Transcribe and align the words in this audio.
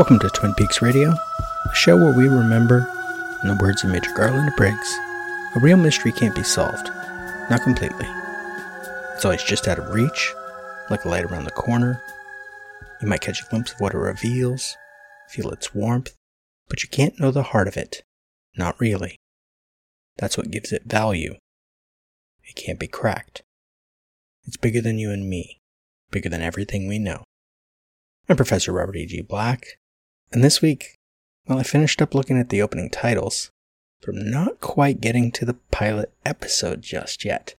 Welcome 0.00 0.18
to 0.20 0.30
Twin 0.30 0.54
Peaks 0.54 0.80
Radio, 0.80 1.10
a 1.10 1.74
show 1.74 1.94
where 1.94 2.16
we 2.16 2.26
remember, 2.26 2.90
in 3.42 3.48
the 3.48 3.58
words 3.60 3.84
of 3.84 3.90
Major 3.90 4.10
Garland 4.14 4.50
Briggs, 4.56 4.98
a 5.54 5.60
real 5.60 5.76
mystery 5.76 6.10
can't 6.10 6.34
be 6.34 6.42
solved. 6.42 6.88
Not 7.50 7.60
completely. 7.60 8.06
It's 9.14 9.26
always 9.26 9.42
just 9.42 9.68
out 9.68 9.78
of 9.78 9.92
reach, 9.92 10.32
like 10.88 11.04
a 11.04 11.08
light 11.10 11.24
around 11.24 11.44
the 11.44 11.50
corner. 11.50 12.02
You 13.02 13.08
might 13.08 13.20
catch 13.20 13.42
a 13.42 13.50
glimpse 13.50 13.72
of 13.74 13.80
what 13.80 13.92
it 13.92 13.98
reveals, 13.98 14.74
feel 15.28 15.50
its 15.50 15.74
warmth, 15.74 16.14
but 16.70 16.82
you 16.82 16.88
can't 16.88 17.20
know 17.20 17.30
the 17.30 17.42
heart 17.42 17.68
of 17.68 17.76
it. 17.76 18.02
Not 18.56 18.80
really. 18.80 19.16
That's 20.16 20.38
what 20.38 20.50
gives 20.50 20.72
it 20.72 20.84
value. 20.86 21.34
It 22.44 22.56
can't 22.56 22.80
be 22.80 22.88
cracked. 22.88 23.42
It's 24.46 24.56
bigger 24.56 24.80
than 24.80 24.98
you 24.98 25.10
and 25.10 25.28
me, 25.28 25.58
bigger 26.10 26.30
than 26.30 26.40
everything 26.40 26.88
we 26.88 26.98
know. 26.98 27.22
I'm 28.30 28.36
Professor 28.36 28.72
Robert 28.72 28.96
E.G. 28.96 29.20
Black, 29.28 29.66
and 30.32 30.44
this 30.44 30.62
week, 30.62 30.94
well, 31.46 31.58
I 31.58 31.62
finished 31.62 32.00
up 32.00 32.14
looking 32.14 32.38
at 32.38 32.48
the 32.48 32.62
opening 32.62 32.90
titles, 32.90 33.50
but 34.00 34.10
I'm 34.10 34.30
not 34.30 34.60
quite 34.60 35.00
getting 35.00 35.32
to 35.32 35.44
the 35.44 35.54
pilot 35.70 36.12
episode 36.24 36.82
just 36.82 37.24
yet, 37.24 37.54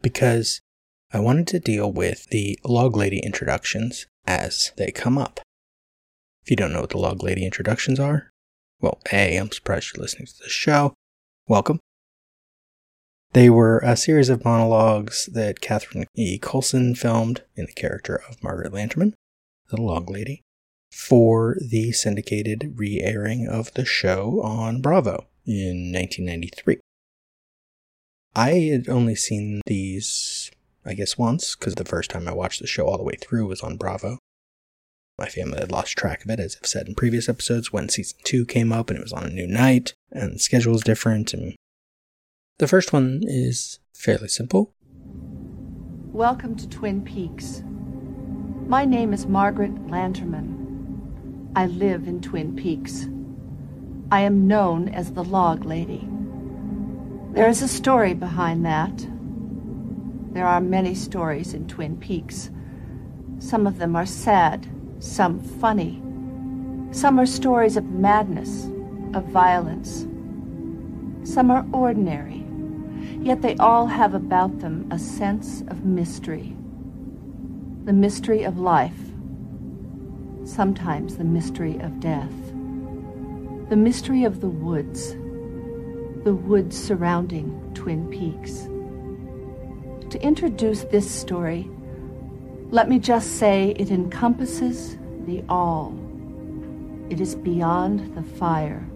because 0.00 0.60
I 1.12 1.20
wanted 1.20 1.46
to 1.48 1.60
deal 1.60 1.90
with 1.90 2.26
the 2.26 2.58
Log 2.64 2.96
Lady 2.96 3.18
introductions 3.18 4.06
as 4.26 4.72
they 4.76 4.90
come 4.90 5.18
up. 5.18 5.40
If 6.44 6.50
you 6.50 6.56
don't 6.56 6.72
know 6.72 6.80
what 6.80 6.90
the 6.90 6.98
Log 6.98 7.22
Lady 7.22 7.44
introductions 7.44 8.00
are, 8.00 8.30
well, 8.80 9.00
A, 9.12 9.36
I'm 9.36 9.52
surprised 9.52 9.94
you're 9.94 10.02
listening 10.02 10.26
to 10.26 10.38
the 10.42 10.48
show. 10.48 10.94
Welcome. 11.46 11.78
They 13.32 13.48
were 13.48 13.78
a 13.78 13.96
series 13.96 14.28
of 14.28 14.44
monologues 14.44 15.26
that 15.32 15.60
Catherine 15.60 16.06
E. 16.14 16.38
Coulson 16.38 16.94
filmed 16.94 17.42
in 17.56 17.66
the 17.66 17.72
character 17.72 18.22
of 18.28 18.42
Margaret 18.42 18.72
Lanterman, 18.72 19.14
the 19.70 19.80
Log 19.80 20.10
Lady, 20.10 20.42
for 20.92 21.56
the 21.60 21.90
syndicated 21.92 22.74
re 22.76 23.00
airing 23.00 23.48
of 23.48 23.72
the 23.74 23.84
show 23.84 24.42
on 24.42 24.82
Bravo 24.82 25.26
in 25.46 25.90
1993. 25.92 26.78
I 28.34 28.50
had 28.50 28.88
only 28.88 29.14
seen 29.14 29.62
these, 29.66 30.50
I 30.84 30.94
guess, 30.94 31.18
once, 31.18 31.56
because 31.56 31.74
the 31.74 31.84
first 31.84 32.10
time 32.10 32.28
I 32.28 32.32
watched 32.32 32.60
the 32.60 32.66
show 32.66 32.86
all 32.86 32.98
the 32.98 33.04
way 33.04 33.16
through 33.20 33.46
was 33.46 33.62
on 33.62 33.76
Bravo. 33.76 34.18
My 35.18 35.28
family 35.28 35.58
had 35.58 35.72
lost 35.72 35.96
track 35.96 36.24
of 36.24 36.30
it, 36.30 36.40
as 36.40 36.56
I've 36.56 36.68
said 36.68 36.88
in 36.88 36.94
previous 36.94 37.28
episodes, 37.28 37.72
when 37.72 37.88
season 37.88 38.18
two 38.24 38.44
came 38.44 38.72
up 38.72 38.88
and 38.88 38.98
it 38.98 39.02
was 39.02 39.12
on 39.12 39.24
a 39.24 39.30
new 39.30 39.46
night, 39.46 39.94
and 40.10 40.34
the 40.34 40.38
schedule 40.38 40.72
was 40.72 40.82
different. 40.82 41.32
And 41.34 41.54
the 42.58 42.68
first 42.68 42.92
one 42.92 43.20
is 43.24 43.78
fairly 43.94 44.28
simple. 44.28 44.74
Welcome 46.12 46.56
to 46.56 46.68
Twin 46.68 47.02
Peaks. 47.02 47.62
My 48.66 48.84
name 48.84 49.12
is 49.12 49.26
Margaret 49.26 49.74
Lanterman. 49.88 50.61
I 51.54 51.66
live 51.66 52.08
in 52.08 52.22
Twin 52.22 52.56
Peaks. 52.56 53.06
I 54.10 54.20
am 54.20 54.46
known 54.46 54.88
as 54.88 55.12
the 55.12 55.22
Log 55.22 55.66
Lady. 55.66 56.08
There 57.32 57.46
is 57.46 57.60
a 57.60 57.68
story 57.68 58.14
behind 58.14 58.64
that. 58.64 59.06
There 60.32 60.46
are 60.46 60.62
many 60.62 60.94
stories 60.94 61.52
in 61.52 61.68
Twin 61.68 61.98
Peaks. 61.98 62.48
Some 63.38 63.66
of 63.66 63.76
them 63.76 63.94
are 63.96 64.06
sad, 64.06 64.66
some 64.98 65.40
funny. 65.40 66.02
Some 66.90 67.20
are 67.20 67.26
stories 67.26 67.76
of 67.76 67.84
madness, 67.84 68.70
of 69.12 69.26
violence. 69.26 70.06
Some 71.30 71.50
are 71.50 71.66
ordinary, 71.70 72.46
yet 73.20 73.42
they 73.42 73.56
all 73.56 73.86
have 73.86 74.14
about 74.14 74.60
them 74.60 74.88
a 74.90 74.98
sense 74.98 75.60
of 75.68 75.84
mystery. 75.84 76.56
The 77.84 77.92
mystery 77.92 78.42
of 78.42 78.58
life, 78.58 79.11
sometimes 80.52 81.16
the 81.16 81.24
mystery 81.24 81.78
of 81.78 81.98
death, 81.98 82.30
the 83.70 83.76
mystery 83.76 84.24
of 84.24 84.42
the 84.42 84.50
woods, 84.50 85.14
the 86.24 86.34
woods 86.34 86.78
surrounding 86.78 87.58
Twin 87.74 88.06
Peaks. 88.10 88.68
To 90.10 90.22
introduce 90.22 90.82
this 90.84 91.10
story, 91.10 91.70
let 92.70 92.90
me 92.90 92.98
just 92.98 93.38
say 93.38 93.70
it 93.78 93.90
encompasses 93.90 94.98
the 95.24 95.42
all. 95.48 95.98
It 97.08 97.18
is 97.18 97.34
beyond 97.34 98.14
the 98.14 98.22
fire, 98.22 98.86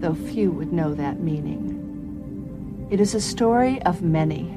though 0.00 0.14
few 0.14 0.50
would 0.50 0.72
know 0.72 0.92
that 0.94 1.20
meaning. 1.20 2.88
It 2.90 3.00
is 3.00 3.14
a 3.14 3.20
story 3.22 3.80
of 3.82 4.02
many, 4.02 4.54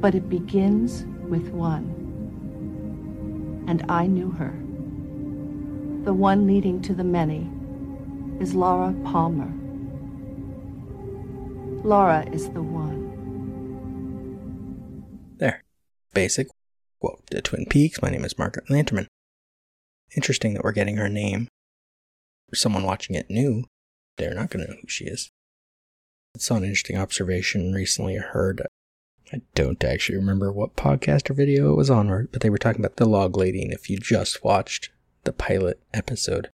but 0.00 0.14
it 0.14 0.30
begins 0.30 1.04
with 1.28 1.50
one. 1.50 1.90
And 3.68 3.84
I 3.90 4.06
knew 4.06 4.30
her. 4.30 4.63
The 6.04 6.12
one 6.12 6.46
leading 6.46 6.82
to 6.82 6.92
the 6.92 7.02
many 7.02 7.50
is 8.38 8.54
Laura 8.54 8.94
Palmer. 9.04 9.50
Laura 11.82 12.28
is 12.30 12.50
the 12.50 12.60
one. 12.60 13.10
There. 15.38 15.62
Basic. 16.12 16.48
Quote 17.00 17.26
to 17.30 17.40
Twin 17.40 17.64
Peaks. 17.64 18.02
My 18.02 18.10
name 18.10 18.26
is 18.26 18.36
Margaret 18.38 18.66
Lanterman. 18.68 19.06
Interesting 20.14 20.52
that 20.52 20.62
we're 20.62 20.72
getting 20.72 20.98
her 20.98 21.08
name. 21.08 21.48
Someone 22.52 22.84
watching 22.84 23.16
it 23.16 23.30
new, 23.30 23.64
they're 24.18 24.34
not 24.34 24.50
going 24.50 24.66
to 24.66 24.72
know 24.72 24.78
who 24.82 24.88
she 24.88 25.06
is. 25.06 25.30
I 26.36 26.38
saw 26.38 26.56
an 26.56 26.64
interesting 26.64 26.98
observation 26.98 27.72
recently. 27.72 28.18
I 28.18 28.20
heard, 28.20 28.60
I 29.32 29.40
don't 29.54 29.82
actually 29.82 30.18
remember 30.18 30.52
what 30.52 30.76
podcast 30.76 31.30
or 31.30 31.34
video 31.34 31.72
it 31.72 31.76
was 31.76 31.88
on, 31.88 32.28
but 32.30 32.42
they 32.42 32.50
were 32.50 32.58
talking 32.58 32.84
about 32.84 32.96
the 32.96 33.08
log 33.08 33.38
lady. 33.38 33.62
And 33.62 33.72
if 33.72 33.88
you 33.88 33.96
just 33.96 34.44
watched 34.44 34.90
the 35.24 35.32
pilot 35.32 35.80
episode, 35.92 36.50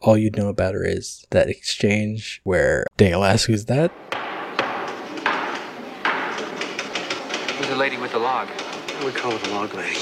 all 0.00 0.16
you'd 0.16 0.36
know 0.36 0.48
about 0.48 0.74
her 0.74 0.84
is 0.84 1.24
that 1.30 1.48
exchange 1.48 2.40
where 2.44 2.86
Dale 2.96 3.24
asks, 3.24 3.44
Who's 3.44 3.66
that? 3.66 3.90
Who's 7.56 7.68
the 7.68 7.76
lady 7.76 7.96
with 7.98 8.12
the 8.12 8.18
log? 8.18 8.48
We 9.04 9.12
call 9.12 9.32
it 9.32 9.46
a 9.46 9.50
log 9.50 9.74
lady. 9.74 9.98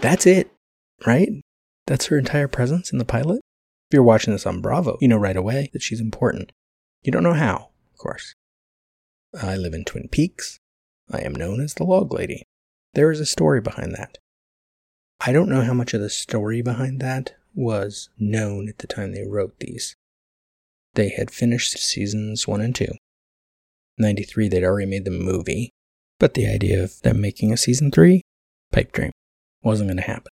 That's 0.00 0.26
it, 0.26 0.50
right? 1.06 1.28
That's 1.86 2.06
her 2.06 2.18
entire 2.18 2.48
presence 2.48 2.92
in 2.92 2.98
the 2.98 3.04
pilot? 3.04 3.40
If 3.90 3.94
you're 3.94 4.02
watching 4.02 4.32
this 4.34 4.46
on 4.46 4.60
Bravo, 4.60 4.98
you 5.00 5.08
know 5.08 5.16
right 5.16 5.36
away 5.36 5.70
that 5.72 5.82
she's 5.82 6.00
important. 6.00 6.52
You 7.02 7.10
don't 7.10 7.22
know 7.22 7.32
how, 7.32 7.70
of 7.92 7.98
course. 7.98 8.34
I 9.40 9.56
live 9.56 9.72
in 9.72 9.84
Twin 9.84 10.08
Peaks. 10.08 10.58
I 11.10 11.20
am 11.20 11.34
known 11.34 11.60
as 11.60 11.74
the 11.74 11.84
Log 11.84 12.12
Lady. 12.12 12.44
There 12.94 13.10
is 13.10 13.20
a 13.20 13.26
story 13.26 13.60
behind 13.60 13.94
that. 13.94 14.18
I 15.20 15.32
don't 15.32 15.48
know 15.48 15.62
how 15.62 15.74
much 15.74 15.94
of 15.94 16.00
the 16.00 16.10
story 16.10 16.62
behind 16.62 17.00
that 17.00 17.34
was 17.54 18.08
known 18.18 18.68
at 18.68 18.78
the 18.78 18.86
time 18.86 19.12
they 19.12 19.26
wrote 19.26 19.58
these. 19.58 19.96
They 20.94 21.08
had 21.08 21.30
finished 21.30 21.76
seasons 21.78 22.46
1 22.46 22.60
and 22.60 22.74
2. 22.74 22.86
93, 23.98 24.48
they'd 24.48 24.64
already 24.64 24.88
made 24.88 25.04
the 25.04 25.10
movie, 25.10 25.70
but 26.20 26.34
the 26.34 26.46
idea 26.46 26.82
of 26.82 27.00
them 27.02 27.20
making 27.20 27.52
a 27.52 27.56
season 27.56 27.90
3, 27.90 28.22
pipe 28.72 28.92
dream, 28.92 29.10
wasn't 29.62 29.88
going 29.88 29.96
to 29.96 30.02
happen. 30.02 30.30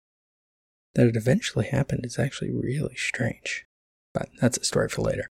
That 0.95 1.07
it 1.07 1.15
eventually 1.15 1.67
happened 1.67 2.05
is 2.05 2.19
actually 2.19 2.51
really 2.51 2.95
strange, 2.95 3.65
but 4.13 4.29
that's 4.41 4.57
a 4.57 4.65
story 4.65 4.89
for 4.89 5.01
later. 5.01 5.27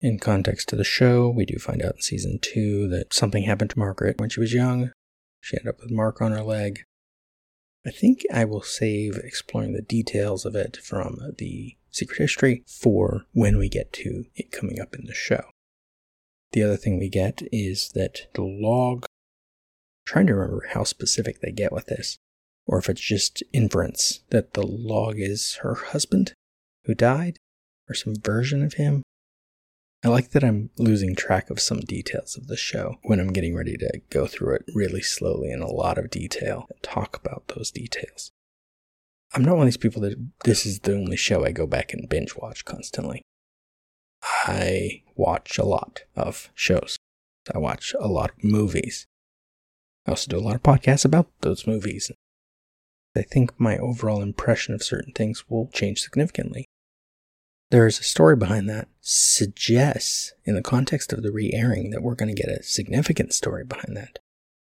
In 0.00 0.18
context 0.18 0.68
to 0.70 0.76
the 0.76 0.84
show, 0.84 1.28
we 1.28 1.44
do 1.44 1.58
find 1.58 1.82
out 1.82 1.96
in 1.96 2.00
season 2.02 2.38
2 2.40 2.88
that 2.88 3.12
something 3.12 3.44
happened 3.44 3.70
to 3.70 3.78
Margaret 3.78 4.18
when 4.18 4.30
she 4.30 4.40
was 4.40 4.54
young. 4.54 4.92
She 5.40 5.56
ended 5.56 5.68
up 5.74 5.80
with 5.80 5.90
a 5.90 5.94
mark 5.94 6.20
on 6.20 6.32
her 6.32 6.42
leg. 6.42 6.84
I 7.86 7.90
think 7.90 8.26
I 8.32 8.44
will 8.44 8.62
save 8.62 9.16
exploring 9.16 9.72
the 9.72 9.80
details 9.80 10.44
of 10.44 10.56
it 10.56 10.76
from 10.78 11.20
the 11.38 11.76
secret 11.90 12.18
history 12.18 12.64
for 12.66 13.26
when 13.32 13.58
we 13.58 13.68
get 13.68 13.92
to 13.94 14.24
it 14.34 14.50
coming 14.50 14.80
up 14.80 14.94
in 14.94 15.06
the 15.06 15.14
show. 15.14 15.44
The 16.50 16.64
other 16.64 16.76
thing 16.76 16.98
we 16.98 17.08
get 17.08 17.42
is 17.52 17.90
that 17.94 18.26
the 18.34 18.42
log, 18.42 19.04
I'm 19.04 19.08
trying 20.04 20.26
to 20.26 20.34
remember 20.34 20.66
how 20.70 20.82
specific 20.82 21.40
they 21.40 21.52
get 21.52 21.72
with 21.72 21.86
this, 21.86 22.16
or 22.66 22.78
if 22.78 22.88
it's 22.88 23.00
just 23.00 23.44
inference 23.52 24.20
that 24.30 24.54
the 24.54 24.66
log 24.66 25.20
is 25.20 25.56
her 25.62 25.74
husband 25.74 26.32
who 26.86 26.94
died, 26.94 27.38
or 27.88 27.94
some 27.94 28.16
version 28.16 28.64
of 28.64 28.74
him. 28.74 29.02
I 30.06 30.08
like 30.08 30.30
that 30.30 30.44
I'm 30.44 30.70
losing 30.78 31.16
track 31.16 31.50
of 31.50 31.58
some 31.58 31.80
details 31.80 32.36
of 32.36 32.46
the 32.46 32.56
show 32.56 33.00
when 33.02 33.18
I'm 33.18 33.32
getting 33.32 33.56
ready 33.56 33.76
to 33.78 34.00
go 34.08 34.28
through 34.28 34.54
it 34.54 34.64
really 34.72 35.02
slowly 35.02 35.50
in 35.50 35.60
a 35.62 35.66
lot 35.66 35.98
of 35.98 36.10
detail 36.10 36.66
and 36.70 36.80
talk 36.80 37.16
about 37.16 37.48
those 37.48 37.72
details. 37.72 38.30
I'm 39.34 39.44
not 39.44 39.56
one 39.56 39.62
of 39.62 39.66
these 39.66 39.76
people 39.76 40.00
that 40.02 40.14
this 40.44 40.64
is 40.64 40.78
the 40.78 40.94
only 40.94 41.16
show 41.16 41.44
I 41.44 41.50
go 41.50 41.66
back 41.66 41.92
and 41.92 42.08
binge 42.08 42.36
watch 42.36 42.64
constantly. 42.64 43.22
I 44.22 45.02
watch 45.16 45.58
a 45.58 45.66
lot 45.66 46.02
of 46.14 46.50
shows. 46.54 46.96
I 47.52 47.58
watch 47.58 47.92
a 47.98 48.06
lot 48.06 48.30
of 48.30 48.44
movies. 48.44 49.08
I 50.06 50.12
also 50.12 50.30
do 50.30 50.38
a 50.38 50.46
lot 50.46 50.54
of 50.54 50.62
podcasts 50.62 51.04
about 51.04 51.32
those 51.40 51.66
movies. 51.66 52.12
I 53.16 53.22
think 53.22 53.58
my 53.58 53.76
overall 53.76 54.22
impression 54.22 54.72
of 54.72 54.84
certain 54.84 55.14
things 55.14 55.46
will 55.48 55.68
change 55.72 56.00
significantly. 56.00 56.66
There 57.70 57.86
is 57.86 57.98
a 57.98 58.04
story 58.04 58.36
behind 58.36 58.68
that 58.68 58.88
suggests, 59.00 60.32
in 60.44 60.54
the 60.54 60.62
context 60.62 61.12
of 61.12 61.22
the 61.22 61.32
re 61.32 61.50
airing, 61.52 61.90
that 61.90 62.02
we're 62.02 62.14
going 62.14 62.32
to 62.34 62.40
get 62.40 62.50
a 62.50 62.62
significant 62.62 63.34
story 63.34 63.64
behind 63.64 63.96
that. 63.96 64.20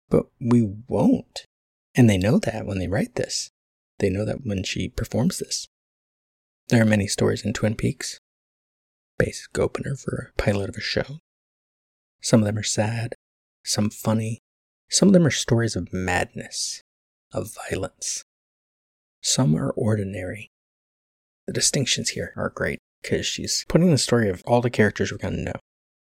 But 0.09 0.25
we 0.41 0.67
won't. 0.87 1.45
And 1.93 2.09
they 2.09 2.17
know 2.17 2.39
that 2.39 2.65
when 2.65 2.79
they 2.79 2.87
write 2.87 3.15
this. 3.15 3.51
They 3.99 4.09
know 4.09 4.25
that 4.25 4.43
when 4.43 4.63
she 4.63 4.89
performs 4.89 5.37
this. 5.37 5.67
There 6.69 6.81
are 6.81 6.85
many 6.85 7.07
stories 7.07 7.45
in 7.45 7.53
Twin 7.53 7.75
Peaks. 7.75 8.19
Basic 9.19 9.57
opener 9.57 9.95
for 9.95 10.31
a 10.33 10.41
pilot 10.41 10.69
of 10.69 10.75
a 10.75 10.81
show. 10.81 11.19
Some 12.21 12.41
of 12.41 12.47
them 12.47 12.57
are 12.57 12.63
sad, 12.63 13.13
some 13.63 13.91
funny, 13.91 14.39
some 14.89 15.09
of 15.09 15.13
them 15.13 15.27
are 15.27 15.31
stories 15.31 15.75
of 15.75 15.93
madness, 15.93 16.81
of 17.31 17.55
violence. 17.69 18.23
Some 19.21 19.55
are 19.55 19.71
ordinary. 19.71 20.49
The 21.45 21.53
distinctions 21.53 22.09
here 22.09 22.33
are 22.35 22.49
great 22.49 22.79
because 23.05 23.25
she's 23.25 23.65
putting 23.67 23.91
the 23.91 23.97
story 23.97 24.29
of 24.29 24.41
all 24.45 24.61
the 24.61 24.69
characters 24.69 25.11
we're 25.11 25.17
going 25.17 25.35
to 25.35 25.43
know. 25.43 25.59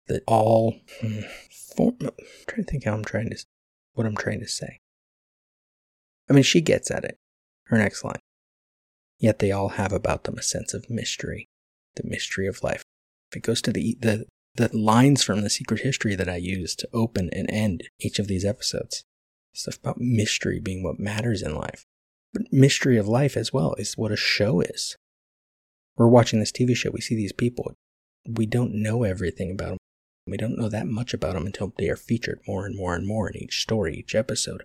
That 0.07 0.23
all. 0.27 0.75
Hmm, 1.01 1.21
form, 1.75 1.95
I'm 2.01 2.09
trying 2.47 2.65
to 2.65 2.71
think 2.71 2.83
how 2.85 2.93
I'm 2.93 3.03
trying 3.03 3.29
to. 3.29 3.37
what 3.93 4.05
I'm 4.05 4.15
trying 4.15 4.39
to 4.41 4.47
say. 4.47 4.79
I 6.29 6.33
mean, 6.33 6.43
she 6.43 6.61
gets 6.61 6.91
at 6.91 7.03
it. 7.03 7.17
Her 7.65 7.77
next 7.77 8.03
line. 8.03 8.19
Yet 9.19 9.39
they 9.39 9.51
all 9.51 9.69
have 9.69 9.91
about 9.91 10.23
them 10.23 10.37
a 10.37 10.43
sense 10.43 10.73
of 10.73 10.89
mystery, 10.89 11.47
the 11.95 12.03
mystery 12.03 12.47
of 12.47 12.63
life. 12.63 12.83
If 13.31 13.37
it 13.37 13.43
goes 13.43 13.61
to 13.63 13.71
the, 13.71 13.97
the, 13.99 14.25
the 14.55 14.75
lines 14.75 15.23
from 15.23 15.41
the 15.41 15.49
secret 15.49 15.81
history 15.81 16.15
that 16.15 16.29
I 16.29 16.37
use 16.37 16.75
to 16.75 16.89
open 16.93 17.29
and 17.31 17.49
end 17.49 17.83
each 17.99 18.19
of 18.19 18.27
these 18.27 18.45
episodes. 18.45 19.03
Stuff 19.53 19.77
about 19.77 19.99
mystery 19.99 20.59
being 20.59 20.83
what 20.83 20.99
matters 20.99 21.41
in 21.41 21.55
life. 21.55 21.85
But 22.33 22.51
mystery 22.51 22.97
of 22.97 23.07
life 23.07 23.37
as 23.37 23.53
well 23.53 23.75
is 23.77 23.97
what 23.97 24.11
a 24.11 24.17
show 24.17 24.61
is. 24.61 24.97
We're 26.01 26.07
watching 26.07 26.39
this 26.39 26.51
TV 26.51 26.75
show, 26.75 26.89
we 26.89 26.99
see 26.99 27.13
these 27.13 27.31
people. 27.31 27.75
We 28.27 28.47
don't 28.47 28.73
know 28.73 29.03
everything 29.03 29.51
about 29.51 29.69
them. 29.69 29.77
We 30.25 30.35
don't 30.35 30.57
know 30.57 30.67
that 30.67 30.87
much 30.87 31.13
about 31.13 31.35
them 31.35 31.45
until 31.45 31.75
they 31.77 31.89
are 31.89 31.95
featured 31.95 32.39
more 32.47 32.65
and 32.65 32.75
more 32.75 32.95
and 32.95 33.05
more 33.05 33.29
in 33.29 33.37
each 33.37 33.61
story, 33.61 33.97
each 33.97 34.15
episode. 34.15 34.63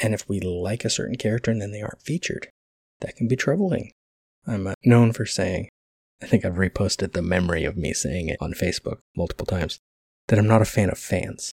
And 0.00 0.12
if 0.12 0.28
we 0.28 0.40
like 0.40 0.84
a 0.84 0.90
certain 0.90 1.14
character 1.14 1.52
and 1.52 1.62
then 1.62 1.70
they 1.70 1.82
aren't 1.82 2.02
featured, 2.02 2.48
that 3.00 3.14
can 3.14 3.28
be 3.28 3.36
troubling. 3.36 3.92
I'm 4.44 4.66
uh, 4.66 4.74
known 4.84 5.12
for 5.12 5.24
saying, 5.24 5.68
I 6.20 6.26
think 6.26 6.44
I've 6.44 6.54
reposted 6.54 7.12
the 7.12 7.22
memory 7.22 7.64
of 7.64 7.76
me 7.76 7.92
saying 7.92 8.28
it 8.28 8.38
on 8.40 8.52
Facebook 8.52 8.98
multiple 9.16 9.46
times, 9.46 9.78
that 10.26 10.38
I'm 10.40 10.48
not 10.48 10.62
a 10.62 10.64
fan 10.64 10.90
of 10.90 10.98
fans. 10.98 11.52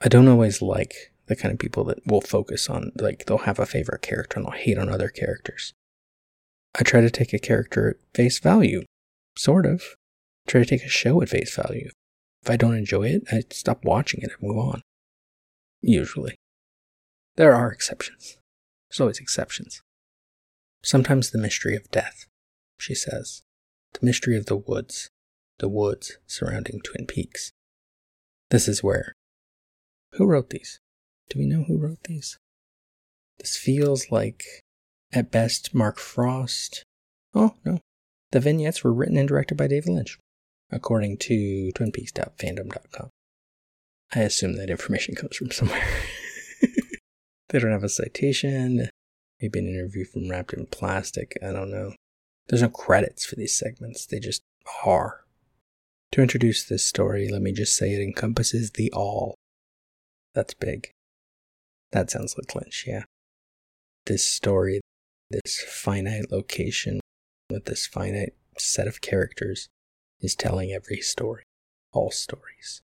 I 0.00 0.06
don't 0.06 0.28
always 0.28 0.62
like 0.62 1.12
the 1.26 1.34
kind 1.34 1.50
of 1.50 1.58
people 1.58 1.82
that 1.86 2.06
will 2.06 2.20
focus 2.20 2.70
on, 2.70 2.92
like, 2.94 3.26
they'll 3.26 3.38
have 3.38 3.58
a 3.58 3.66
favorite 3.66 4.02
character 4.02 4.38
and 4.38 4.46
they'll 4.46 4.52
hate 4.52 4.78
on 4.78 4.88
other 4.88 5.08
characters. 5.08 5.72
I 6.78 6.82
try 6.82 7.00
to 7.00 7.10
take 7.10 7.32
a 7.32 7.38
character 7.38 7.90
at 7.90 7.96
face 8.14 8.38
value, 8.38 8.84
sort 9.36 9.66
of. 9.66 9.82
I 10.46 10.50
try 10.50 10.60
to 10.62 10.66
take 10.66 10.84
a 10.84 10.88
show 10.88 11.20
at 11.22 11.28
face 11.28 11.54
value. 11.54 11.90
If 12.42 12.50
I 12.50 12.56
don't 12.56 12.76
enjoy 12.76 13.08
it, 13.08 13.24
I 13.30 13.42
stop 13.50 13.84
watching 13.84 14.22
it 14.22 14.30
and 14.38 14.48
move 14.48 14.58
on. 14.58 14.82
Usually. 15.82 16.36
There 17.36 17.54
are 17.54 17.70
exceptions. 17.70 18.38
There's 18.88 19.00
always 19.00 19.18
exceptions. 19.18 19.82
Sometimes 20.82 21.30
the 21.30 21.38
mystery 21.38 21.76
of 21.76 21.90
death, 21.90 22.26
she 22.78 22.94
says. 22.94 23.42
The 23.92 24.06
mystery 24.06 24.36
of 24.36 24.46
the 24.46 24.56
woods. 24.56 25.10
The 25.58 25.68
woods 25.68 26.18
surrounding 26.26 26.80
Twin 26.80 27.06
Peaks. 27.06 27.52
This 28.50 28.66
is 28.66 28.82
where. 28.82 29.12
Who 30.12 30.26
wrote 30.26 30.50
these? 30.50 30.80
Do 31.28 31.38
we 31.38 31.46
know 31.46 31.64
who 31.64 31.78
wrote 31.78 32.04
these? 32.04 32.38
This 33.38 33.56
feels 33.56 34.10
like, 34.10 34.42
at 35.12 35.30
best, 35.30 35.74
Mark 35.74 35.98
Frost. 35.98 36.84
Oh, 37.34 37.54
no. 37.64 37.78
The 38.32 38.40
vignettes 38.40 38.84
were 38.84 38.92
written 38.92 39.16
and 39.16 39.28
directed 39.28 39.56
by 39.56 39.66
David 39.66 39.92
Lynch, 39.92 40.18
according 40.70 41.18
to 41.18 41.72
TwinPeaks.fandom.com. 41.74 43.08
I 44.14 44.20
assume 44.20 44.56
that 44.56 44.70
information 44.70 45.14
comes 45.14 45.36
from 45.36 45.50
somewhere. 45.50 45.86
they 47.48 47.58
don't 47.58 47.72
have 47.72 47.84
a 47.84 47.88
citation. 47.88 48.88
Maybe 49.40 49.58
an 49.58 49.68
interview 49.68 50.04
from 50.04 50.28
Wrapped 50.28 50.52
in 50.52 50.66
Plastic. 50.66 51.36
I 51.42 51.52
don't 51.52 51.70
know. 51.70 51.94
There's 52.48 52.62
no 52.62 52.68
credits 52.68 53.24
for 53.24 53.36
these 53.36 53.56
segments, 53.56 54.06
they 54.06 54.18
just 54.18 54.42
are. 54.84 55.20
To 56.12 56.22
introduce 56.22 56.64
this 56.64 56.84
story, 56.84 57.28
let 57.28 57.42
me 57.42 57.52
just 57.52 57.76
say 57.76 57.92
it 57.92 58.02
encompasses 58.02 58.72
the 58.72 58.90
all. 58.92 59.36
That's 60.34 60.54
big. 60.54 60.90
That 61.92 62.10
sounds 62.10 62.36
like 62.36 62.54
Lynch, 62.54 62.84
yeah. 62.88 63.04
This 64.06 64.26
story, 64.26 64.79
this 65.30 65.60
finite 65.62 66.30
location 66.30 67.00
with 67.50 67.64
this 67.64 67.86
finite 67.86 68.34
set 68.58 68.86
of 68.86 69.00
characters, 69.00 69.68
is 70.20 70.34
telling 70.34 70.70
every 70.70 70.98
story, 70.98 71.44
all 71.92 72.10
stories. 72.10 72.82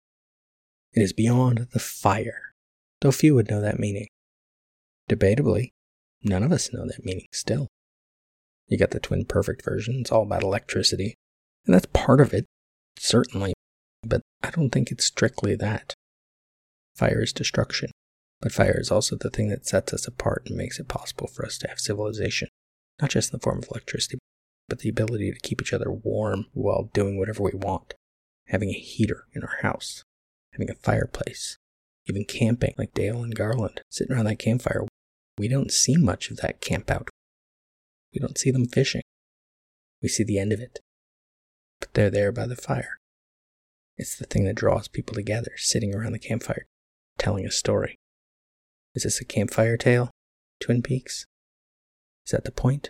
It 0.94 1.02
is 1.02 1.14
beyond 1.14 1.68
the 1.72 1.80
fire, 1.80 2.54
though 3.00 3.12
few 3.12 3.36
would 3.36 3.50
know 3.50 3.62
that 3.62 3.80
meaning. 3.80 4.08
Debatably, 5.10 5.72
none 6.24 6.44
of 6.44 6.52
us 6.52 6.74
know 6.74 6.86
that 6.86 7.06
meaning 7.06 7.28
still. 7.32 7.68
You 8.68 8.78
got 8.78 8.92
the 8.92 9.00
twin 9.00 9.26
perfect 9.26 9.64
version, 9.64 10.02
it's 10.02 10.12
all 10.12 10.24
about 10.24 10.44
electricity. 10.44 11.16
And 11.66 11.76
that's 11.76 11.88
part 11.94 12.20
of 12.20 12.34
it, 12.34 12.46
certainly, 12.98 13.54
but 14.04 14.22
I 14.44 14.52
don't 14.52 14.70
think 14.70 14.92
it's 14.92 15.06
strictly 15.06 15.56
that. 15.56 15.94
Fire 16.96 17.22
is 17.22 17.34
destruction, 17.34 17.92
but 18.42 18.52
fire 18.52 18.80
is 18.80 18.92
also 18.92 19.16
the 19.16 19.30
thing 19.30 19.50
that 19.50 19.68
sets 19.68 19.94
us 19.94 20.08
apart 20.08 20.44
and 20.48 20.58
makes 20.58 20.80
it 20.80 20.88
possible 20.88 21.28
for 21.28 21.46
us 21.46 21.58
to 21.60 21.68
have 21.68 21.80
civilization, 21.80 22.48
not 23.02 23.12
just 23.12 23.32
in 23.32 23.38
the 23.38 23.44
form 23.44 23.60
of 23.60 23.68
electricity, 23.70 24.18
but 24.68 24.80
the 24.80 24.90
ability 24.90 25.32
to 25.32 25.40
keep 25.40 25.62
each 25.62 25.74
other 25.74 25.92
warm 25.92 26.48
while 26.54 26.90
doing 26.94 27.18
whatever 27.18 27.44
we 27.44 27.52
want. 27.54 27.94
Having 28.48 28.70
a 28.70 28.80
heater 28.80 29.26
in 29.34 29.44
our 29.44 29.58
house, 29.62 30.04
having 30.54 30.70
a 30.70 30.76
fireplace, 30.76 31.58
even 32.08 32.26
camping 32.26 32.74
like 32.78 32.94
Dale 32.94 33.24
and 33.24 33.36
Garland, 33.36 33.82
sitting 33.90 34.14
around 34.14 34.26
that 34.26 34.40
campfire 34.40 34.86
we 35.38 35.48
don't 35.48 35.72
see 35.72 35.98
much 35.98 36.30
of 36.30 36.38
that 36.38 36.62
camp 36.62 36.92
out. 36.92 37.10
We 38.14 38.20
don't 38.20 38.38
see 38.38 38.52
them 38.52 38.68
fishing. 38.68 39.02
We 40.02 40.10
see 40.10 40.24
the 40.24 40.40
end 40.40 40.54
of 40.54 40.60
it. 40.60 40.80
But 41.80 41.94
they're 41.94 42.10
there 42.10 42.32
by 42.32 42.46
the 42.46 42.56
fire. 42.56 42.98
It's 43.98 44.16
the 44.16 44.26
thing 44.26 44.46
that 44.46 44.56
draws 44.56 44.88
people 44.88 45.16
together, 45.16 45.54
sitting 45.58 45.96
around 45.96 46.12
the 46.12 46.20
campfire, 46.20 46.66
telling 47.18 47.46
a 47.46 47.52
story. 47.52 47.96
Is 48.94 49.04
this 49.04 49.22
a 49.22 49.26
campfire 49.26 49.78
tale, 49.78 50.10
Twin 50.60 50.82
Peaks? 50.82 51.26
Is 52.26 52.32
that 52.32 52.44
the 52.44 52.52
point? 52.52 52.90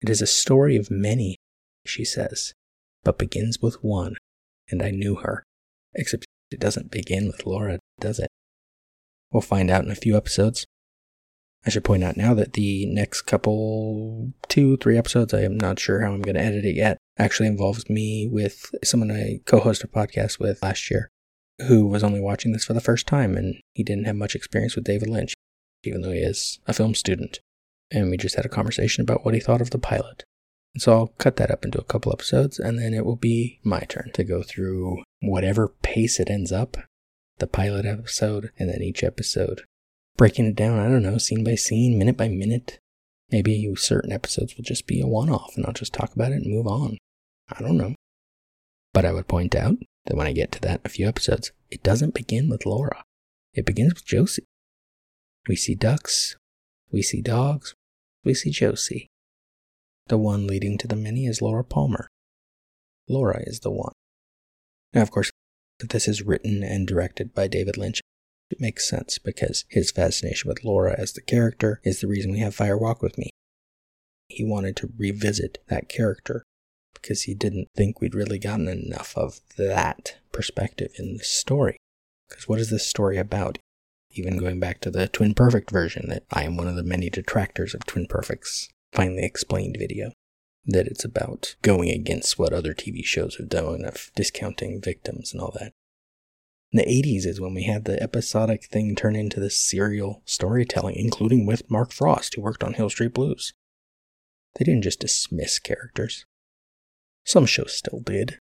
It 0.00 0.08
is 0.08 0.22
a 0.22 0.26
story 0.26 0.76
of 0.76 0.90
many, 0.90 1.36
she 1.84 2.04
says, 2.04 2.52
but 3.02 3.18
begins 3.18 3.58
with 3.60 3.82
one, 3.82 4.14
and 4.70 4.82
I 4.82 4.90
knew 4.90 5.16
her. 5.16 5.44
Except 5.94 6.24
it 6.52 6.60
doesn't 6.60 6.90
begin 6.90 7.26
with 7.26 7.46
Laura, 7.46 7.78
does 8.00 8.20
it? 8.20 8.28
We'll 9.32 9.40
find 9.40 9.70
out 9.70 9.84
in 9.84 9.90
a 9.90 9.96
few 9.96 10.16
episodes. 10.16 10.66
I 11.66 11.70
should 11.70 11.84
point 11.84 12.04
out 12.04 12.16
now 12.16 12.34
that 12.34 12.54
the 12.54 12.86
next 12.86 13.22
couple, 13.22 14.32
two, 14.48 14.76
three 14.76 14.98
episodes, 14.98 15.34
I 15.34 15.42
am 15.42 15.56
not 15.56 15.78
sure 15.78 16.02
how 16.02 16.12
I'm 16.12 16.22
going 16.22 16.34
to 16.34 16.40
edit 16.40 16.64
it 16.64 16.76
yet, 16.76 16.98
actually 17.18 17.48
involves 17.48 17.88
me 17.88 18.28
with 18.30 18.72
someone 18.84 19.10
I 19.10 19.40
co 19.46 19.60
hosted 19.60 19.84
a 19.84 19.88
podcast 19.88 20.38
with 20.38 20.62
last 20.62 20.90
year 20.90 21.11
who 21.66 21.86
was 21.86 22.02
only 22.02 22.20
watching 22.20 22.52
this 22.52 22.64
for 22.64 22.72
the 22.72 22.80
first 22.80 23.06
time 23.06 23.36
and 23.36 23.60
he 23.74 23.82
didn't 23.82 24.04
have 24.04 24.16
much 24.16 24.34
experience 24.34 24.74
with 24.74 24.84
David 24.84 25.08
Lynch, 25.08 25.34
even 25.84 26.02
though 26.02 26.12
he 26.12 26.20
is 26.20 26.58
a 26.66 26.72
film 26.72 26.94
student. 26.94 27.40
And 27.90 28.10
we 28.10 28.16
just 28.16 28.36
had 28.36 28.46
a 28.46 28.50
conversation 28.50 29.02
about 29.02 29.24
what 29.24 29.34
he 29.34 29.40
thought 29.40 29.60
of 29.60 29.70
the 29.70 29.78
pilot. 29.78 30.24
And 30.74 30.82
so 30.82 30.92
I'll 30.92 31.06
cut 31.18 31.36
that 31.36 31.50
up 31.50 31.64
into 31.64 31.78
a 31.78 31.84
couple 31.84 32.12
episodes 32.12 32.58
and 32.58 32.78
then 32.78 32.94
it 32.94 33.04
will 33.04 33.16
be 33.16 33.60
my 33.62 33.80
turn 33.80 34.10
to 34.14 34.24
go 34.24 34.42
through 34.42 35.02
whatever 35.20 35.68
pace 35.82 36.18
it 36.18 36.30
ends 36.30 36.52
up, 36.52 36.76
the 37.38 37.46
pilot 37.46 37.84
episode, 37.84 38.50
and 38.58 38.70
then 38.70 38.82
each 38.82 39.04
episode 39.04 39.62
breaking 40.16 40.46
it 40.46 40.56
down, 40.56 40.78
I 40.78 40.88
don't 40.88 41.02
know, 41.02 41.18
scene 41.18 41.44
by 41.44 41.54
scene, 41.54 41.98
minute 41.98 42.16
by 42.16 42.28
minute. 42.28 42.78
Maybe 43.30 43.74
certain 43.76 44.12
episodes 44.12 44.56
will 44.56 44.64
just 44.64 44.86
be 44.86 45.00
a 45.00 45.06
one 45.06 45.30
off 45.30 45.54
and 45.56 45.64
I'll 45.64 45.72
just 45.72 45.94
talk 45.94 46.14
about 46.14 46.32
it 46.32 46.42
and 46.42 46.52
move 46.52 46.66
on. 46.66 46.98
I 47.50 47.62
don't 47.62 47.78
know. 47.78 47.94
But 48.92 49.04
I 49.04 49.12
would 49.12 49.28
point 49.28 49.54
out 49.54 49.76
that 50.06 50.16
when 50.16 50.26
I 50.26 50.32
get 50.32 50.52
to 50.52 50.60
that 50.60 50.80
a 50.84 50.88
few 50.88 51.06
episodes, 51.08 51.52
it 51.70 51.82
doesn't 51.82 52.14
begin 52.14 52.48
with 52.48 52.66
Laura. 52.66 53.02
It 53.54 53.66
begins 53.66 53.94
with 53.94 54.04
Josie. 54.04 54.46
We 55.48 55.56
see 55.56 55.74
ducks, 55.74 56.36
we 56.90 57.02
see 57.02 57.20
dogs, 57.20 57.74
we 58.24 58.34
see 58.34 58.50
Josie. 58.50 59.08
The 60.06 60.18
one 60.18 60.46
leading 60.46 60.78
to 60.78 60.88
the 60.88 60.96
many 60.96 61.26
is 61.26 61.42
Laura 61.42 61.64
Palmer. 61.64 62.08
Laura 63.08 63.42
is 63.46 63.60
the 63.60 63.70
one. 63.70 63.92
Now, 64.92 65.02
of 65.02 65.10
course, 65.10 65.30
that 65.78 65.90
this 65.90 66.06
is 66.06 66.22
written 66.22 66.62
and 66.62 66.86
directed 66.86 67.34
by 67.34 67.48
David 67.48 67.76
Lynch 67.76 68.00
it 68.52 68.60
makes 68.60 68.86
sense 68.86 69.18
because 69.18 69.64
his 69.70 69.90
fascination 69.90 70.46
with 70.46 70.62
Laura 70.62 70.94
as 70.98 71.14
the 71.14 71.22
character 71.22 71.80
is 71.84 72.00
the 72.00 72.06
reason 72.06 72.30
we 72.30 72.40
have 72.40 72.54
Fire 72.54 72.76
Walk 72.76 73.00
with 73.00 73.16
Me. 73.16 73.30
He 74.28 74.44
wanted 74.44 74.76
to 74.76 74.92
revisit 74.98 75.58
that 75.68 75.88
character 75.88 76.44
because 76.94 77.22
he 77.22 77.34
didn't 77.34 77.68
think 77.76 78.00
we'd 78.00 78.14
really 78.14 78.38
gotten 78.38 78.68
enough 78.68 79.16
of 79.16 79.40
that 79.56 80.16
perspective 80.32 80.92
in 80.98 81.16
the 81.16 81.24
story. 81.24 81.76
Because 82.28 82.48
what 82.48 82.58
is 82.58 82.70
this 82.70 82.86
story 82.86 83.18
about? 83.18 83.58
Even 84.10 84.38
going 84.38 84.60
back 84.60 84.80
to 84.80 84.90
the 84.90 85.08
Twin 85.08 85.34
Perfect 85.34 85.70
version, 85.70 86.08
that 86.08 86.24
I 86.30 86.44
am 86.44 86.56
one 86.56 86.68
of 86.68 86.76
the 86.76 86.82
many 86.82 87.08
detractors 87.08 87.74
of 87.74 87.86
Twin 87.86 88.06
Perfect's 88.06 88.68
finally 88.92 89.24
explained 89.24 89.76
video. 89.78 90.12
That 90.64 90.86
it's 90.86 91.04
about 91.04 91.56
going 91.62 91.90
against 91.90 92.38
what 92.38 92.52
other 92.52 92.72
TV 92.72 93.04
shows 93.04 93.36
have 93.36 93.48
done 93.48 93.84
of 93.84 94.12
discounting 94.14 94.80
victims 94.80 95.32
and 95.32 95.40
all 95.40 95.52
that. 95.58 95.72
In 96.72 96.78
the 96.78 96.84
80s 96.84 97.26
is 97.26 97.40
when 97.40 97.52
we 97.52 97.64
had 97.64 97.84
the 97.84 98.02
episodic 98.02 98.64
thing 98.64 98.94
turn 98.94 99.14
into 99.14 99.40
this 99.40 99.58
serial 99.58 100.22
storytelling, 100.24 100.94
including 100.96 101.44
with 101.44 101.70
Mark 101.70 101.92
Frost, 101.92 102.34
who 102.34 102.42
worked 102.42 102.64
on 102.64 102.74
Hill 102.74 102.88
Street 102.88 103.12
Blues. 103.12 103.52
They 104.54 104.64
didn't 104.64 104.82
just 104.82 105.00
dismiss 105.00 105.58
characters. 105.58 106.24
Some 107.24 107.46
shows 107.46 107.74
still 107.74 108.00
did, 108.00 108.38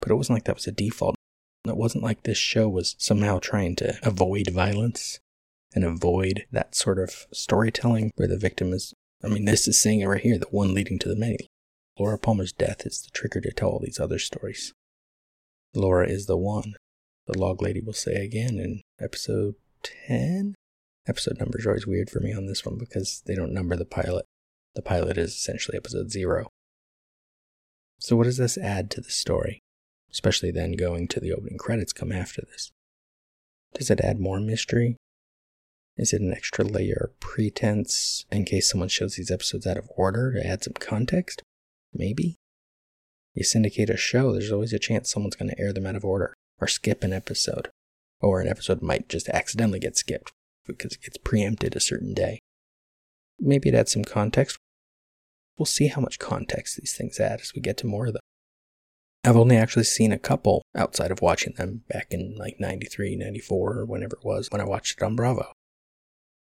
but 0.00 0.10
it 0.10 0.16
wasn't 0.16 0.36
like 0.36 0.44
that 0.44 0.56
was 0.56 0.66
a 0.66 0.72
default. 0.72 1.16
It 1.66 1.76
wasn't 1.76 2.04
like 2.04 2.22
this 2.22 2.38
show 2.38 2.68
was 2.68 2.94
somehow 2.98 3.38
trying 3.38 3.76
to 3.76 3.98
avoid 4.02 4.50
violence 4.50 5.18
and 5.74 5.84
avoid 5.84 6.44
that 6.52 6.74
sort 6.74 6.98
of 6.98 7.26
storytelling 7.32 8.10
where 8.16 8.28
the 8.28 8.36
victim 8.36 8.72
is. 8.72 8.92
I 9.22 9.28
mean, 9.28 9.46
this 9.46 9.66
is 9.66 9.80
saying 9.80 10.00
it 10.00 10.06
right 10.06 10.20
here 10.20 10.38
the 10.38 10.46
one 10.50 10.74
leading 10.74 10.98
to 11.00 11.08
the 11.08 11.16
many. 11.16 11.48
Laura 11.98 12.18
Palmer's 12.18 12.52
death 12.52 12.84
is 12.84 13.02
the 13.02 13.10
trigger 13.10 13.40
to 13.40 13.52
tell 13.52 13.70
all 13.70 13.80
these 13.82 14.00
other 14.00 14.18
stories. 14.18 14.72
Laura 15.74 16.08
is 16.08 16.26
the 16.26 16.36
one, 16.36 16.74
the 17.26 17.38
log 17.38 17.62
lady 17.62 17.80
will 17.80 17.94
say 17.94 18.14
again 18.16 18.58
in 18.58 18.82
episode 19.00 19.54
10. 20.06 20.54
Episode 21.06 21.38
numbers 21.38 21.64
are 21.64 21.70
always 21.70 21.86
weird 21.86 22.10
for 22.10 22.20
me 22.20 22.32
on 22.32 22.46
this 22.46 22.64
one 22.64 22.76
because 22.76 23.22
they 23.26 23.34
don't 23.34 23.52
number 23.52 23.76
the 23.76 23.84
pilot. 23.84 24.24
The 24.74 24.82
pilot 24.82 25.16
is 25.16 25.32
essentially 25.32 25.76
episode 25.76 26.10
zero. 26.10 26.48
So, 28.04 28.16
what 28.16 28.24
does 28.24 28.36
this 28.36 28.58
add 28.58 28.90
to 28.90 29.00
the 29.00 29.10
story? 29.10 29.62
Especially 30.12 30.50
then 30.50 30.72
going 30.72 31.08
to 31.08 31.20
the 31.20 31.32
opening 31.32 31.56
credits 31.56 31.94
come 31.94 32.12
after 32.12 32.42
this. 32.42 32.70
Does 33.72 33.88
it 33.88 34.02
add 34.02 34.20
more 34.20 34.40
mystery? 34.40 34.98
Is 35.96 36.12
it 36.12 36.20
an 36.20 36.30
extra 36.30 36.66
layer 36.66 37.08
of 37.08 37.18
pretense 37.18 38.26
in 38.30 38.44
case 38.44 38.68
someone 38.68 38.90
shows 38.90 39.14
these 39.16 39.30
episodes 39.30 39.66
out 39.66 39.78
of 39.78 39.88
order 39.96 40.34
to 40.34 40.46
add 40.46 40.62
some 40.62 40.74
context? 40.74 41.40
Maybe. 41.94 42.36
You 43.32 43.42
syndicate 43.42 43.88
a 43.88 43.96
show, 43.96 44.32
there's 44.32 44.52
always 44.52 44.74
a 44.74 44.78
chance 44.78 45.10
someone's 45.10 45.36
going 45.36 45.48
to 45.48 45.58
air 45.58 45.72
them 45.72 45.86
out 45.86 45.96
of 45.96 46.04
order 46.04 46.34
or 46.60 46.68
skip 46.68 47.04
an 47.04 47.14
episode. 47.14 47.70
Or 48.20 48.42
an 48.42 48.48
episode 48.48 48.82
might 48.82 49.08
just 49.08 49.30
accidentally 49.30 49.80
get 49.80 49.96
skipped 49.96 50.30
because 50.66 50.92
it 50.92 51.00
gets 51.00 51.16
preempted 51.16 51.74
a 51.74 51.80
certain 51.80 52.12
day. 52.12 52.40
Maybe 53.40 53.70
it 53.70 53.74
adds 53.74 53.92
some 53.92 54.04
context. 54.04 54.58
We'll 55.58 55.66
see 55.66 55.88
how 55.88 56.00
much 56.00 56.18
context 56.18 56.76
these 56.76 56.96
things 56.96 57.20
add 57.20 57.40
as 57.40 57.52
we 57.54 57.60
get 57.60 57.76
to 57.78 57.86
more 57.86 58.06
of 58.06 58.14
them. 58.14 58.22
I've 59.24 59.36
only 59.36 59.56
actually 59.56 59.84
seen 59.84 60.12
a 60.12 60.18
couple 60.18 60.62
outside 60.74 61.10
of 61.10 61.22
watching 61.22 61.54
them 61.56 61.82
back 61.88 62.08
in 62.10 62.36
like 62.36 62.56
93, 62.60 63.16
94, 63.16 63.78
or 63.78 63.84
whenever 63.86 64.16
it 64.16 64.24
was 64.24 64.50
when 64.50 64.60
I 64.60 64.64
watched 64.64 65.00
it 65.00 65.04
on 65.04 65.16
Bravo. 65.16 65.52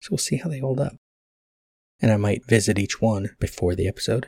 So 0.02 0.10
we'll 0.12 0.18
see 0.20 0.38
how 0.38 0.50
they 0.50 0.60
hold 0.60 0.80
up. 0.80 0.96
And 2.00 2.12
I 2.12 2.18
might 2.18 2.48
visit 2.48 2.78
each 2.78 3.02
one 3.02 3.36
before 3.40 3.76
the 3.76 3.88
episode 3.88 4.28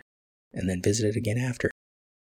and 0.53 0.67
then 0.67 0.81
visit 0.81 1.07
it 1.07 1.15
again 1.15 1.37
after 1.37 1.69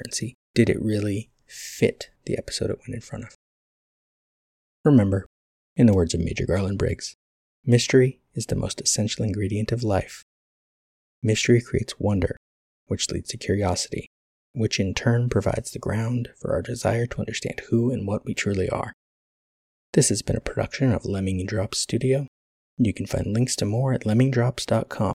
and 0.04 0.14
see 0.14 0.34
did 0.54 0.68
it 0.68 0.80
really 0.80 1.30
fit 1.46 2.10
the 2.26 2.36
episode 2.36 2.70
it 2.70 2.78
went 2.80 2.94
in 2.94 3.00
front 3.00 3.24
of. 3.24 3.34
Remember, 4.84 5.26
in 5.76 5.86
the 5.86 5.94
words 5.94 6.14
of 6.14 6.20
Major 6.20 6.46
Garland 6.46 6.78
Briggs, 6.78 7.14
mystery 7.64 8.20
is 8.34 8.46
the 8.46 8.56
most 8.56 8.80
essential 8.80 9.24
ingredient 9.24 9.72
of 9.72 9.82
life. 9.82 10.22
Mystery 11.22 11.60
creates 11.60 11.98
wonder, 11.98 12.36
which 12.86 13.10
leads 13.10 13.28
to 13.30 13.36
curiosity, 13.36 14.06
which 14.54 14.80
in 14.80 14.94
turn 14.94 15.28
provides 15.28 15.70
the 15.70 15.78
ground 15.78 16.30
for 16.40 16.52
our 16.52 16.62
desire 16.62 17.06
to 17.06 17.20
understand 17.20 17.60
who 17.70 17.90
and 17.90 18.06
what 18.06 18.24
we 18.24 18.34
truly 18.34 18.68
are. 18.68 18.92
This 19.92 20.08
has 20.08 20.22
been 20.22 20.36
a 20.36 20.40
production 20.40 20.92
of 20.92 21.04
Lemming 21.04 21.44
Drops 21.46 21.78
Studio. 21.78 22.26
You 22.78 22.94
can 22.94 23.06
find 23.06 23.26
links 23.26 23.56
to 23.56 23.64
more 23.64 23.92
at 23.92 24.04
lemmingdrops.com. 24.04 25.12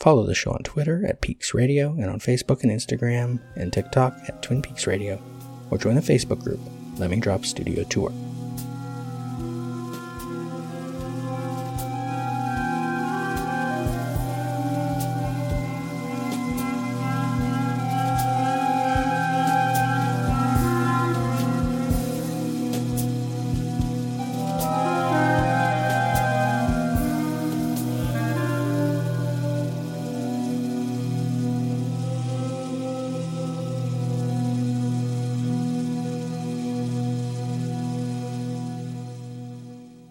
Follow 0.00 0.26
the 0.26 0.34
show 0.34 0.52
on 0.52 0.62
Twitter 0.62 1.04
at 1.06 1.20
Peaks 1.20 1.54
Radio 1.54 1.92
and 1.92 2.06
on 2.06 2.18
Facebook 2.18 2.62
and 2.62 2.72
Instagram 2.72 3.40
and 3.54 3.72
TikTok 3.72 4.14
at 4.28 4.42
Twin 4.42 4.62
Peaks 4.62 4.86
Radio, 4.86 5.22
or 5.70 5.78
join 5.78 5.94
the 5.94 6.00
Facebook 6.00 6.42
group 6.42 6.60
Lemming 6.98 7.20
Drops 7.20 7.50
Studio 7.50 7.84
Tour. 7.84 8.12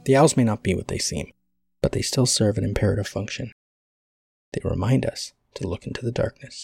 The 0.06 0.16
owls 0.16 0.38
may 0.38 0.44
not 0.44 0.62
be 0.64 0.76
what 0.76 0.88
they 0.88 1.00
seem, 1.00 1.32
but 1.82 1.92
they 1.92 2.04
still 2.04 2.28
serve 2.28 2.58
an 2.58 2.64
imperative 2.64 3.08
function. 3.08 3.52
They 4.54 4.62
remind 4.64 5.06
us 5.06 5.34
to 5.56 5.68
look 5.68 5.88
into 5.88 6.06
the 6.06 6.12
darkness. 6.12 6.64